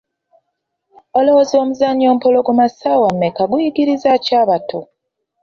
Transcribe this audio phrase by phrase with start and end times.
[1.17, 4.79] Olowooza omuzannyo ‘Wampologoma ssaawa mmeka’ guyigiriza ki abato?